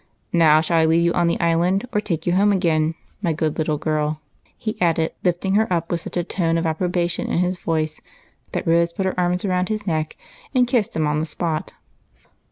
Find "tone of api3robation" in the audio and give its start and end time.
6.23-7.25